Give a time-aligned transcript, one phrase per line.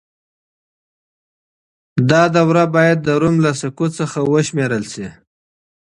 [2.09, 5.07] دا دوره بايد د روم له سقوط څخه وشمېرل سي.